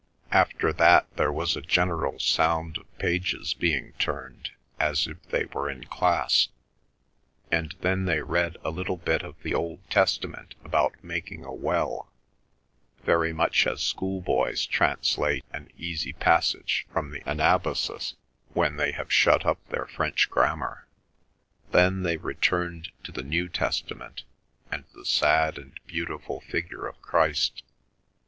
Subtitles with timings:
[0.31, 5.69] After that there was a general sound of pages being turned as if they were
[5.69, 6.47] in class,
[7.51, 12.11] and then they read a little bit of the Old Testament about making a well,
[13.03, 18.15] very much as school boys translate an easy passage from the Anabasis
[18.55, 20.87] when they have shut up their French grammar.
[21.69, 24.23] Then they returned to the New Testament
[24.71, 27.61] and the sad and beautiful figure of Christ.